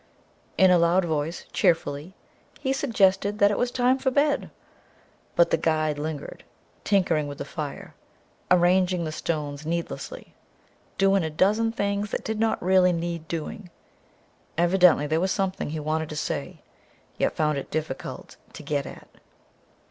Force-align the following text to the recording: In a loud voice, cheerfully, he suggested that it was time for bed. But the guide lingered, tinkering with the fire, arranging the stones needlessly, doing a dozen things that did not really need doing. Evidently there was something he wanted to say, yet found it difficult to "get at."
In 0.57 0.71
a 0.71 0.79
loud 0.79 1.05
voice, 1.05 1.45
cheerfully, 1.53 2.15
he 2.59 2.73
suggested 2.73 3.37
that 3.37 3.51
it 3.51 3.57
was 3.59 3.69
time 3.69 3.99
for 3.99 4.09
bed. 4.09 4.49
But 5.35 5.51
the 5.51 5.57
guide 5.57 5.99
lingered, 5.99 6.43
tinkering 6.83 7.27
with 7.27 7.37
the 7.37 7.45
fire, 7.45 7.93
arranging 8.49 9.03
the 9.05 9.11
stones 9.11 9.63
needlessly, 9.63 10.33
doing 10.97 11.23
a 11.23 11.29
dozen 11.29 11.71
things 11.71 12.09
that 12.09 12.23
did 12.25 12.39
not 12.39 12.59
really 12.63 12.93
need 12.93 13.27
doing. 13.27 13.69
Evidently 14.57 15.05
there 15.05 15.21
was 15.21 15.29
something 15.31 15.69
he 15.69 15.79
wanted 15.79 16.09
to 16.09 16.15
say, 16.15 16.63
yet 17.19 17.35
found 17.35 17.59
it 17.59 17.69
difficult 17.69 18.37
to 18.53 18.63
"get 18.63 18.87
at." 18.87 19.07